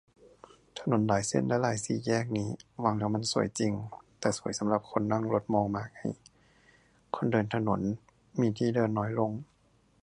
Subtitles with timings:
[0.79, 2.47] ถนนหลายเส้นและหลายสี่แยกนี่
[2.83, 3.71] วางแล้วมันสวยจริง
[4.19, 5.99] แต่สวยสำหรับคนนั่งรถมองมาไง
[7.15, 7.81] คนเดินถนน
[8.39, 9.31] มีที่เดินน้อยลง